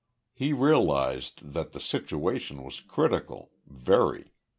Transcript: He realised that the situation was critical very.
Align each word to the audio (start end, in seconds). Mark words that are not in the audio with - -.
He 0.33 0.51
realised 0.51 1.53
that 1.53 1.73
the 1.73 1.79
situation 1.79 2.63
was 2.63 2.79
critical 2.79 3.51
very. 3.67 4.33